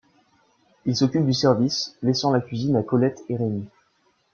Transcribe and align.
Il 0.87 0.95
s'occupe 0.95 1.27
du 1.27 1.33
service, 1.33 1.95
laissant 2.01 2.31
la 2.31 2.41
cuisine 2.41 2.75
à 2.75 2.81
Colette 2.81 3.21
et 3.29 3.35
Rémy. 3.35 3.67